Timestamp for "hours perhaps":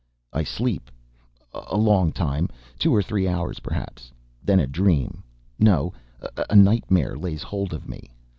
3.27-4.11